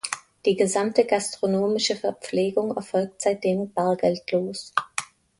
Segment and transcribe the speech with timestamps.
[0.47, 4.73] Die gesamte gastronomische Verpflegung erfolgt seitdem bargeldlos.